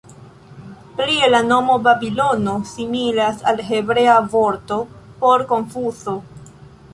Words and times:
Plie 1.01 1.27
la 1.33 1.41
nomo 1.49 1.75
"Babilono" 1.87 2.55
similas 2.69 3.45
al 3.53 3.59
hebrea 3.69 4.17
vorto 4.33 4.81
por 5.21 5.45
"konfuzo". 5.55 6.21